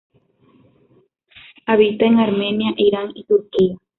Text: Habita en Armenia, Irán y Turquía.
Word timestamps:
Habita 1.67 2.07
en 2.07 2.17
Armenia, 2.17 2.73
Irán 2.75 3.11
y 3.13 3.23
Turquía. 3.25 3.77